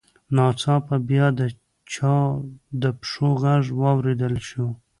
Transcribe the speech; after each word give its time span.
ناڅاپه 0.35 0.95
بیا 1.07 1.25
د 1.39 1.41
چا 1.93 2.17
د 2.81 2.83
پښو 2.99 3.29
غږ 3.43 3.63
واورېدل 3.81 4.35
شو 4.47 4.67